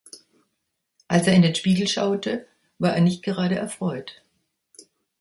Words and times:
Als 1.07 1.27
er 1.27 1.33
in 1.35 1.43
den 1.43 1.53
Spiegel 1.53 1.87
schaute, 1.87 2.47
war 2.79 2.95
er 2.95 3.01
nicht 3.01 3.21
gerade 3.21 3.53
erfreut. 3.53 4.23